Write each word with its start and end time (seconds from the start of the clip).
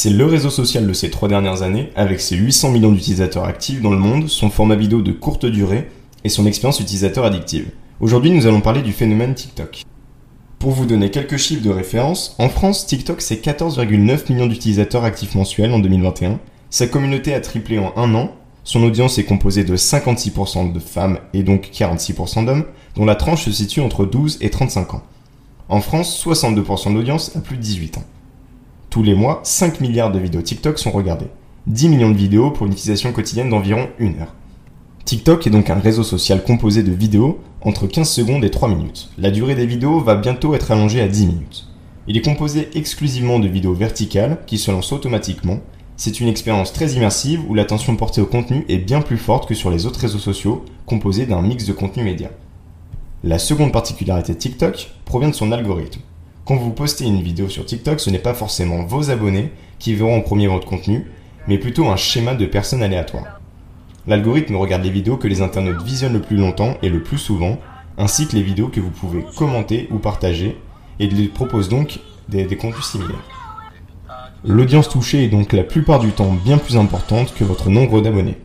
C'est 0.00 0.10
le 0.10 0.26
réseau 0.26 0.48
social 0.48 0.86
de 0.86 0.92
ces 0.92 1.10
trois 1.10 1.28
dernières 1.28 1.62
années, 1.62 1.90
avec 1.96 2.20
ses 2.20 2.36
800 2.36 2.70
millions 2.70 2.92
d'utilisateurs 2.92 3.46
actifs 3.46 3.82
dans 3.82 3.90
le 3.90 3.98
monde, 3.98 4.28
son 4.28 4.48
format 4.48 4.76
vidéo 4.76 5.02
de 5.02 5.10
courte 5.10 5.44
durée 5.44 5.88
et 6.22 6.28
son 6.28 6.46
expérience 6.46 6.78
utilisateur 6.78 7.24
addictive. 7.24 7.72
Aujourd'hui, 7.98 8.30
nous 8.30 8.46
allons 8.46 8.60
parler 8.60 8.82
du 8.82 8.92
phénomène 8.92 9.34
TikTok. 9.34 9.82
Pour 10.60 10.70
vous 10.70 10.86
donner 10.86 11.10
quelques 11.10 11.36
chiffres 11.36 11.64
de 11.64 11.70
référence, 11.70 12.36
en 12.38 12.48
France, 12.48 12.86
TikTok 12.86 13.20
c'est 13.20 13.44
14,9 13.44 14.32
millions 14.32 14.46
d'utilisateurs 14.46 15.02
actifs 15.02 15.34
mensuels 15.34 15.72
en 15.72 15.80
2021. 15.80 16.38
Sa 16.70 16.86
communauté 16.86 17.34
a 17.34 17.40
triplé 17.40 17.80
en 17.80 17.92
un 17.96 18.14
an. 18.14 18.30
Son 18.62 18.84
audience 18.84 19.18
est 19.18 19.24
composée 19.24 19.64
de 19.64 19.76
56% 19.76 20.72
de 20.72 20.78
femmes 20.78 21.18
et 21.34 21.42
donc 21.42 21.70
46% 21.74 22.46
d'hommes, 22.46 22.66
dont 22.94 23.04
la 23.04 23.16
tranche 23.16 23.46
se 23.46 23.50
situe 23.50 23.80
entre 23.80 24.04
12 24.04 24.38
et 24.42 24.50
35 24.50 24.94
ans. 24.94 25.02
En 25.68 25.80
France, 25.80 26.24
62% 26.24 26.90
de 26.90 26.94
l'audience 26.94 27.34
a 27.34 27.40
plus 27.40 27.56
de 27.56 27.62
18 27.62 27.98
ans. 27.98 28.04
Tous 28.98 29.04
les 29.04 29.14
mois, 29.14 29.38
5 29.44 29.80
milliards 29.80 30.10
de 30.10 30.18
vidéos 30.18 30.42
TikTok 30.42 30.76
sont 30.76 30.90
regardées. 30.90 31.28
10 31.68 31.88
millions 31.88 32.10
de 32.10 32.16
vidéos 32.16 32.50
pour 32.50 32.66
une 32.66 32.72
utilisation 32.72 33.12
quotidienne 33.12 33.48
d'environ 33.48 33.86
1 34.00 34.06
heure. 34.20 34.34
TikTok 35.04 35.46
est 35.46 35.50
donc 35.50 35.70
un 35.70 35.78
réseau 35.78 36.02
social 36.02 36.42
composé 36.42 36.82
de 36.82 36.90
vidéos 36.90 37.38
entre 37.60 37.86
15 37.86 38.10
secondes 38.10 38.44
et 38.44 38.50
3 38.50 38.68
minutes. 38.68 39.10
La 39.16 39.30
durée 39.30 39.54
des 39.54 39.66
vidéos 39.66 40.00
va 40.00 40.16
bientôt 40.16 40.52
être 40.56 40.72
allongée 40.72 41.00
à 41.00 41.06
10 41.06 41.26
minutes. 41.28 41.68
Il 42.08 42.16
est 42.16 42.24
composé 42.24 42.70
exclusivement 42.74 43.38
de 43.38 43.46
vidéos 43.46 43.72
verticales 43.72 44.38
qui 44.46 44.58
se 44.58 44.72
lancent 44.72 44.92
automatiquement. 44.92 45.60
C'est 45.96 46.18
une 46.18 46.26
expérience 46.26 46.72
très 46.72 46.94
immersive 46.94 47.48
où 47.48 47.54
l'attention 47.54 47.94
portée 47.94 48.20
au 48.20 48.26
contenu 48.26 48.64
est 48.68 48.78
bien 48.78 49.00
plus 49.00 49.16
forte 49.16 49.48
que 49.48 49.54
sur 49.54 49.70
les 49.70 49.86
autres 49.86 50.00
réseaux 50.00 50.18
sociaux 50.18 50.64
composés 50.86 51.26
d'un 51.26 51.40
mix 51.40 51.66
de 51.66 51.72
contenu 51.72 52.02
média. 52.02 52.30
La 53.22 53.38
seconde 53.38 53.70
particularité 53.70 54.32
de 54.32 54.38
TikTok 54.38 54.90
provient 55.04 55.30
de 55.30 55.36
son 55.36 55.52
algorithme. 55.52 56.00
Quand 56.48 56.56
vous 56.56 56.70
postez 56.70 57.04
une 57.04 57.20
vidéo 57.20 57.50
sur 57.50 57.66
TikTok, 57.66 58.00
ce 58.00 58.08
n'est 58.08 58.18
pas 58.18 58.32
forcément 58.32 58.82
vos 58.82 59.10
abonnés 59.10 59.52
qui 59.78 59.94
verront 59.94 60.16
en 60.16 60.22
premier 60.22 60.46
votre 60.46 60.66
contenu, 60.66 61.04
mais 61.46 61.58
plutôt 61.58 61.88
un 61.88 61.96
schéma 61.96 62.34
de 62.34 62.46
personnes 62.46 62.82
aléatoires. 62.82 63.38
L'algorithme 64.06 64.56
regarde 64.56 64.82
les 64.82 64.88
vidéos 64.88 65.18
que 65.18 65.28
les 65.28 65.42
internautes 65.42 65.82
visionnent 65.82 66.14
le 66.14 66.22
plus 66.22 66.38
longtemps 66.38 66.78
et 66.82 66.88
le 66.88 67.02
plus 67.02 67.18
souvent, 67.18 67.58
ainsi 67.98 68.26
que 68.26 68.34
les 68.34 68.42
vidéos 68.42 68.68
que 68.68 68.80
vous 68.80 68.88
pouvez 68.88 69.26
commenter 69.36 69.88
ou 69.90 69.98
partager, 69.98 70.56
et 70.98 71.06
lui 71.06 71.28
propose 71.28 71.68
donc 71.68 72.00
des 72.30 72.46
contenus 72.56 72.86
similaires. 72.86 73.28
L'audience 74.42 74.88
touchée 74.88 75.24
est 75.24 75.28
donc 75.28 75.52
la 75.52 75.64
plupart 75.64 75.98
du 75.98 76.12
temps 76.12 76.32
bien 76.32 76.56
plus 76.56 76.78
importante 76.78 77.34
que 77.34 77.44
votre 77.44 77.68
nombre 77.68 78.00
d'abonnés. 78.00 78.38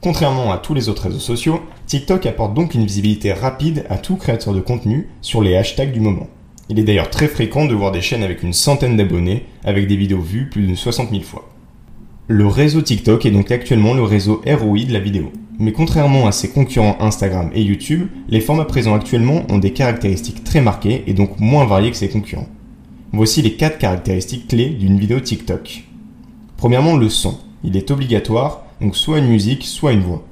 Contrairement 0.00 0.50
à 0.50 0.58
tous 0.58 0.74
les 0.74 0.88
autres 0.88 1.04
réseaux 1.04 1.20
sociaux, 1.20 1.60
TikTok 1.86 2.26
apporte 2.26 2.54
donc 2.54 2.74
une 2.74 2.84
visibilité 2.84 3.32
rapide 3.32 3.86
à 3.88 3.96
tout 3.96 4.16
créateur 4.16 4.54
de 4.54 4.60
contenu 4.60 5.08
sur 5.22 5.40
les 5.40 5.56
hashtags 5.56 5.92
du 5.92 6.00
moment. 6.00 6.26
Il 6.70 6.78
est 6.78 6.84
d'ailleurs 6.84 7.10
très 7.10 7.28
fréquent 7.28 7.66
de 7.66 7.74
voir 7.74 7.92
des 7.92 8.02
chaînes 8.02 8.22
avec 8.22 8.42
une 8.42 8.52
centaine 8.52 8.96
d'abonnés, 8.96 9.46
avec 9.64 9.86
des 9.86 9.96
vidéos 9.96 10.20
vues 10.20 10.48
plus 10.50 10.66
de 10.66 10.74
60 10.74 11.10
000 11.10 11.22
fois. 11.22 11.48
Le 12.26 12.46
réseau 12.46 12.82
TikTok 12.82 13.24
est 13.24 13.30
donc 13.30 13.50
actuellement 13.50 13.94
le 13.94 14.02
réseau 14.02 14.42
ROI 14.46 14.84
de 14.84 14.92
la 14.92 15.00
vidéo. 15.00 15.32
Mais 15.58 15.72
contrairement 15.72 16.26
à 16.26 16.32
ses 16.32 16.50
concurrents 16.50 16.98
Instagram 17.00 17.50
et 17.54 17.62
YouTube, 17.62 18.08
les 18.28 18.40
formats 18.40 18.66
présents 18.66 18.94
actuellement 18.94 19.46
ont 19.48 19.58
des 19.58 19.72
caractéristiques 19.72 20.44
très 20.44 20.60
marquées 20.60 21.04
et 21.06 21.14
donc 21.14 21.40
moins 21.40 21.64
variées 21.64 21.90
que 21.90 21.96
ses 21.96 22.10
concurrents. 22.10 22.48
Voici 23.12 23.40
les 23.40 23.54
4 23.54 23.78
caractéristiques 23.78 24.48
clés 24.48 24.68
d'une 24.68 24.98
vidéo 24.98 25.20
TikTok. 25.20 25.84
Premièrement, 26.58 26.96
le 26.96 27.08
son. 27.08 27.38
Il 27.64 27.76
est 27.76 27.90
obligatoire, 27.90 28.64
donc 28.82 28.94
soit 28.94 29.18
une 29.18 29.28
musique, 29.28 29.64
soit 29.64 29.92
une 29.92 30.02
voix. 30.02 30.22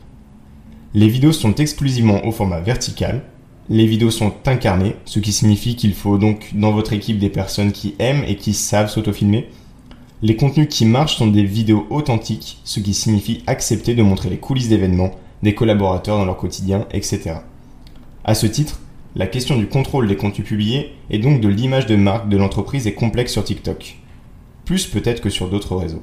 Les 0.92 1.09
vidéos 1.09 1.33
sont 1.33 1.55
exclusivement 1.55 2.27
au 2.27 2.31
format 2.31 2.61
vertical, 2.61 3.23
les 3.69 3.86
vidéos 3.86 4.12
sont 4.12 4.33
incarnées, 4.45 4.95
ce 5.05 5.19
qui 5.19 5.33
signifie 5.33 5.75
qu'il 5.75 5.95
faut 5.95 6.19
donc 6.19 6.50
dans 6.55 6.70
votre 6.70 6.92
équipe 6.92 7.19
des 7.19 7.31
personnes 7.31 7.73
qui 7.73 7.95
aiment 7.98 8.23
et 8.27 8.36
qui 8.36 8.55
savent 8.55 8.91
s'autofilmer. 8.91 9.48
Les 10.23 10.36
contenus 10.36 10.68
qui 10.70 10.85
marchent 10.86 11.17
sont 11.17 11.27
des 11.27 11.42
vidéos 11.42 11.86
authentiques, 11.91 12.58
ce 12.64 12.80
qui 12.80 12.95
signifie 12.95 13.42
accepter 13.46 13.95
de 13.95 14.02
montrer 14.02 14.30
les 14.30 14.39
coulisses 14.39 14.68
d'événements, 14.68 15.11
des 15.42 15.55
collaborateurs 15.55 16.17
dans 16.17 16.24
leur 16.24 16.36
quotidien, 16.36 16.86
etc. 16.92 17.39
À 18.24 18.35
ce 18.35 18.46
titre, 18.46 18.80
la 19.17 19.27
question 19.27 19.57
du 19.57 19.67
contrôle 19.67 20.07
des 20.07 20.17
contenus 20.17 20.46
publiés 20.46 20.92
et 21.11 21.18
donc 21.18 21.41
de 21.41 21.48
l'image 21.48 21.86
de 21.86 21.96
marque 21.96 22.29
de 22.29 22.36
l'entreprise 22.36 22.86
est 22.86 22.95
complexe 22.95 23.33
sur 23.33 23.45
TikTok. 23.45 23.96
Plus 24.64 24.86
peut-être 24.86 25.20
que 25.20 25.30
sur 25.30 25.48
d'autres 25.48 25.77
réseaux. 25.77 26.02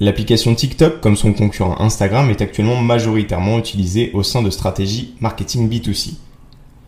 L'application 0.00 0.54
TikTok, 0.54 1.00
comme 1.00 1.16
son 1.16 1.34
concurrent 1.34 1.80
Instagram, 1.80 2.30
est 2.30 2.40
actuellement 2.40 2.80
majoritairement 2.80 3.58
utilisée 3.58 4.10
au 4.12 4.22
sein 4.22 4.42
de 4.42 4.50
stratégies 4.50 5.14
marketing 5.20 5.68
B2C 5.68 6.14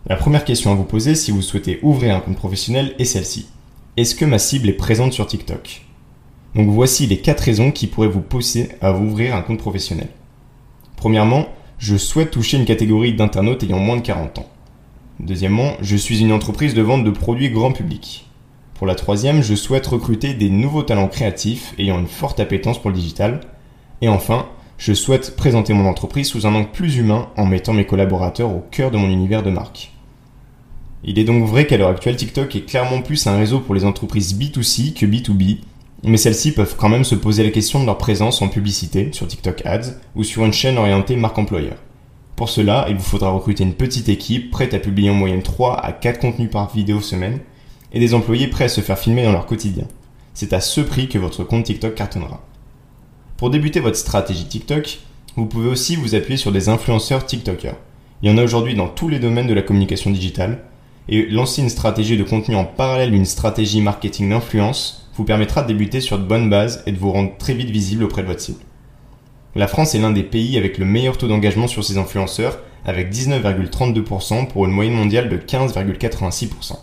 la 0.05 0.17
première 0.17 0.43
question 0.43 0.71
à 0.71 0.75
vous 0.75 0.83
poser 0.83 1.15
si 1.15 1.31
vous 1.31 1.41
souhaitez 1.41 1.79
ouvrir 1.81 2.15
un 2.15 2.19
compte 2.19 2.35
professionnel 2.35 2.93
est 2.99 3.05
celle-ci. 3.05 3.47
Est-ce 3.95 4.15
que 4.15 4.25
ma 4.25 4.37
cible 4.37 4.67
est 4.67 4.73
présente 4.73 5.13
sur 5.13 5.27
TikTok? 5.27 5.85
Donc 6.55 6.67
voici 6.69 7.07
les 7.07 7.19
4 7.19 7.39
raisons 7.39 7.71
qui 7.71 7.87
pourraient 7.87 8.09
vous 8.09 8.21
pousser 8.21 8.69
à 8.81 8.91
ouvrir 8.93 9.33
un 9.33 9.41
compte 9.41 9.59
professionnel. 9.59 10.09
Premièrement, 10.97 11.47
je 11.77 11.95
souhaite 11.95 12.31
toucher 12.31 12.57
une 12.57 12.65
catégorie 12.65 13.13
d'internautes 13.13 13.63
ayant 13.63 13.79
moins 13.79 13.95
de 13.95 14.01
40 14.01 14.39
ans. 14.39 14.49
Deuxièmement, 15.21 15.73
je 15.81 15.95
suis 15.95 16.19
une 16.19 16.33
entreprise 16.33 16.73
de 16.73 16.81
vente 16.81 17.05
de 17.05 17.11
produits 17.11 17.49
grand 17.49 17.71
public. 17.71 18.27
Pour 18.73 18.87
la 18.87 18.95
troisième, 18.95 19.41
je 19.41 19.55
souhaite 19.55 19.87
recruter 19.87 20.33
des 20.33 20.49
nouveaux 20.49 20.83
talents 20.83 21.07
créatifs 21.07 21.73
ayant 21.77 21.99
une 21.99 22.07
forte 22.07 22.41
appétence 22.41 22.81
pour 22.81 22.89
le 22.89 22.97
digital. 22.97 23.39
Et 24.01 24.09
enfin, 24.09 24.47
je 24.85 24.91
souhaite 24.91 25.37
présenter 25.37 25.71
mon 25.71 25.87
entreprise 25.87 26.27
sous 26.27 26.45
un 26.45 26.53
angle 26.53 26.71
plus 26.73 26.97
humain 26.97 27.29
en 27.37 27.45
mettant 27.45 27.71
mes 27.71 27.85
collaborateurs 27.85 28.49
au 28.49 28.65
cœur 28.69 28.91
de 28.91 28.97
mon 28.97 29.07
univers 29.07 29.41
de 29.41 29.49
marque. 29.49 29.93
Il 31.05 31.17
est 31.17 31.23
donc 31.23 31.47
vrai 31.47 31.65
qu'à 31.65 31.77
l'heure 31.77 31.87
actuelle, 31.87 32.17
TikTok 32.17 32.53
est 32.53 32.65
clairement 32.65 33.01
plus 33.01 33.25
un 33.25 33.37
réseau 33.37 33.61
pour 33.61 33.75
les 33.75 33.85
entreprises 33.85 34.37
B2C 34.37 34.93
que 34.93 35.05
B2B, 35.05 35.59
mais 36.03 36.17
celles-ci 36.17 36.51
peuvent 36.51 36.75
quand 36.75 36.89
même 36.89 37.05
se 37.05 37.15
poser 37.15 37.45
la 37.45 37.51
question 37.51 37.79
de 37.79 37.85
leur 37.85 37.97
présence 37.97 38.41
en 38.41 38.49
publicité 38.49 39.07
sur 39.13 39.25
TikTok 39.25 39.65
Ads 39.65 39.93
ou 40.17 40.25
sur 40.25 40.43
une 40.43 40.51
chaîne 40.51 40.77
orientée 40.77 41.15
marque 41.15 41.37
employeur. 41.37 41.77
Pour 42.35 42.49
cela, 42.49 42.87
il 42.89 42.97
vous 42.97 43.03
faudra 43.03 43.29
recruter 43.29 43.63
une 43.63 43.75
petite 43.75 44.09
équipe 44.09 44.51
prête 44.51 44.73
à 44.73 44.79
publier 44.79 45.11
en 45.11 45.13
moyenne 45.13 45.43
3 45.43 45.79
à 45.79 45.93
4 45.93 46.19
contenus 46.19 46.51
par 46.51 46.75
vidéo 46.75 46.99
semaine 46.99 47.39
et 47.93 48.01
des 48.01 48.13
employés 48.13 48.49
prêts 48.49 48.65
à 48.65 48.67
se 48.67 48.81
faire 48.81 48.99
filmer 48.99 49.23
dans 49.23 49.31
leur 49.31 49.45
quotidien. 49.45 49.85
C'est 50.33 50.51
à 50.51 50.59
ce 50.59 50.81
prix 50.81 51.07
que 51.07 51.19
votre 51.19 51.45
compte 51.45 51.63
TikTok 51.63 51.95
cartonnera. 51.95 52.41
Pour 53.37 53.49
débuter 53.49 53.79
votre 53.79 53.97
stratégie 53.97 54.45
TikTok, 54.45 54.99
vous 55.35 55.45
pouvez 55.45 55.69
aussi 55.69 55.95
vous 55.95 56.15
appuyer 56.15 56.37
sur 56.37 56.51
des 56.51 56.69
influenceurs 56.69 57.25
TikTokers. 57.25 57.75
Il 58.21 58.29
y 58.29 58.33
en 58.33 58.37
a 58.37 58.43
aujourd'hui 58.43 58.75
dans 58.75 58.87
tous 58.87 59.09
les 59.09 59.19
domaines 59.19 59.47
de 59.47 59.53
la 59.53 59.63
communication 59.63 60.11
digitale, 60.11 60.63
et 61.09 61.25
lancer 61.25 61.61
une 61.61 61.69
stratégie 61.69 62.17
de 62.17 62.23
contenu 62.23 62.55
en 62.55 62.65
parallèle 62.65 63.11
d'une 63.11 63.25
stratégie 63.25 63.81
marketing 63.81 64.29
d'influence 64.29 65.09
vous 65.15 65.25
permettra 65.25 65.61
de 65.61 65.67
débuter 65.67 65.99
sur 65.99 66.17
de 66.17 66.23
bonnes 66.23 66.49
bases 66.49 66.83
et 66.85 66.91
de 66.91 66.97
vous 66.97 67.11
rendre 67.11 67.35
très 67.37 67.53
vite 67.53 67.69
visible 67.69 68.03
auprès 68.03 68.21
de 68.21 68.27
votre 68.27 68.39
cible. 68.39 68.59
La 69.55 69.67
France 69.67 69.93
est 69.93 69.99
l'un 69.99 70.11
des 70.11 70.23
pays 70.23 70.57
avec 70.57 70.77
le 70.77 70.85
meilleur 70.85 71.17
taux 71.17 71.27
d'engagement 71.27 71.67
sur 71.67 71.83
ses 71.83 71.97
influenceurs, 71.97 72.59
avec 72.85 73.11
19,32% 73.11 74.47
pour 74.47 74.65
une 74.65 74.71
moyenne 74.71 74.95
mondiale 74.95 75.29
de 75.29 75.37
15,86%. 75.37 76.77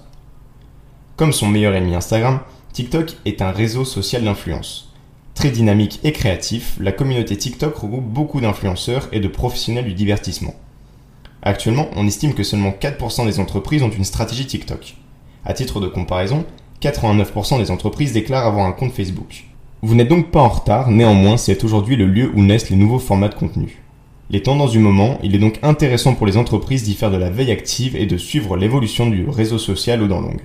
Comme 1.16 1.32
son 1.32 1.48
meilleur 1.48 1.74
ennemi 1.74 1.94
Instagram, 1.94 2.40
TikTok 2.72 3.16
est 3.24 3.42
un 3.42 3.50
réseau 3.50 3.84
social 3.84 4.22
d'influence. 4.22 4.89
Très 5.40 5.50
dynamique 5.50 6.00
et 6.04 6.12
créatif, 6.12 6.76
la 6.80 6.92
communauté 6.92 7.34
TikTok 7.34 7.74
regroupe 7.74 8.04
beaucoup 8.04 8.42
d'influenceurs 8.42 9.08
et 9.10 9.20
de 9.20 9.26
professionnels 9.26 9.86
du 9.86 9.94
divertissement. 9.94 10.54
Actuellement, 11.40 11.88
on 11.96 12.06
estime 12.06 12.34
que 12.34 12.42
seulement 12.42 12.74
4% 12.78 13.24
des 13.24 13.40
entreprises 13.40 13.82
ont 13.82 13.88
une 13.88 14.04
stratégie 14.04 14.44
TikTok. 14.44 14.96
À 15.46 15.54
titre 15.54 15.80
de 15.80 15.88
comparaison, 15.88 16.44
89% 16.82 17.56
des 17.56 17.70
entreprises 17.70 18.12
déclarent 18.12 18.46
avoir 18.46 18.66
un 18.66 18.72
compte 18.72 18.92
Facebook. 18.92 19.44
Vous 19.80 19.94
n'êtes 19.94 20.08
donc 20.08 20.30
pas 20.30 20.42
en 20.42 20.50
retard, 20.50 20.90
néanmoins 20.90 21.38
c'est 21.38 21.64
aujourd'hui 21.64 21.96
le 21.96 22.04
lieu 22.04 22.30
où 22.34 22.42
naissent 22.42 22.68
les 22.68 22.76
nouveaux 22.76 22.98
formats 22.98 23.30
de 23.30 23.34
contenu. 23.34 23.82
Les 24.28 24.42
tendances 24.42 24.72
du 24.72 24.78
moment, 24.78 25.18
il 25.22 25.34
est 25.34 25.38
donc 25.38 25.58
intéressant 25.62 26.14
pour 26.14 26.26
les 26.26 26.36
entreprises 26.36 26.82
d'y 26.82 26.92
faire 26.92 27.10
de 27.10 27.16
la 27.16 27.30
veille 27.30 27.50
active 27.50 27.96
et 27.96 28.04
de 28.04 28.18
suivre 28.18 28.58
l'évolution 28.58 29.08
du 29.08 29.26
réseau 29.26 29.56
social 29.56 30.02
au 30.02 30.06
dans 30.06 30.20
longue. 30.20 30.42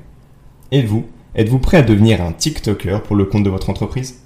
Et 0.71 0.83
vous, 0.83 1.03
êtes-vous 1.35 1.59
prêt 1.59 1.79
à 1.79 1.81
devenir 1.81 2.21
un 2.21 2.31
TikToker 2.31 3.03
pour 3.03 3.17
le 3.17 3.25
compte 3.25 3.43
de 3.43 3.49
votre 3.49 3.69
entreprise? 3.69 4.21